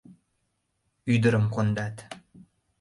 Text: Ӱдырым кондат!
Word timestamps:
Ӱдырым 1.13 1.45
кондат! 1.53 1.95